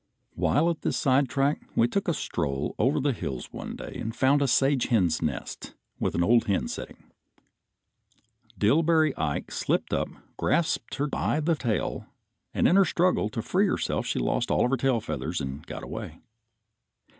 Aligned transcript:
While 0.33 0.67
at 0.71 0.81
this 0.81 0.97
sidetrack 0.97 1.61
we 1.75 1.87
took 1.87 2.07
a 2.07 2.13
stroll 2.15 2.73
over 2.79 2.99
the 2.99 3.11
hills 3.13 3.53
one 3.53 3.75
day 3.75 3.97
and 3.97 4.15
found 4.15 4.41
a 4.41 4.47
sage 4.47 4.87
hen's 4.87 5.21
nest 5.21 5.75
with 5.99 6.13
the 6.13 6.25
old 6.25 6.45
hen 6.45 6.67
setting. 6.69 7.11
Dillbery 8.57 9.13
Ike 9.15 9.51
slipped 9.51 9.93
up, 9.93 10.09
grasped 10.37 10.95
her 10.95 11.05
by 11.05 11.39
the 11.39 11.53
tail 11.53 12.07
and 12.51 12.67
in 12.67 12.77
her 12.77 12.85
struggle 12.85 13.29
to 13.29 13.43
free 13.43 13.67
herself 13.67 14.07
she 14.07 14.17
lost 14.17 14.49
all 14.49 14.67
her 14.67 14.75
tail 14.75 15.01
feathers 15.01 15.39
and 15.39 15.67
got 15.67 15.83
away. 15.83 16.17